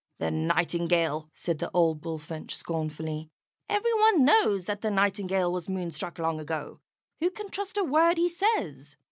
"The 0.17 0.31
Nightingale!" 0.31 1.29
said 1.35 1.59
the 1.59 1.69
old 1.75 2.01
Bullfinch, 2.01 2.55
scornfully. 2.55 3.29
"Every 3.69 3.93
one 3.93 4.25
knows 4.25 4.65
that 4.65 4.81
the 4.81 4.89
Nightingale 4.89 5.51
was 5.51 5.69
moonstruck 5.69 6.17
long 6.17 6.39
ago. 6.39 6.79
Who 7.19 7.29
can 7.29 7.49
trust 7.49 7.77
a 7.77 7.83
word 7.83 8.17
he 8.17 8.27
says?" 8.27 8.95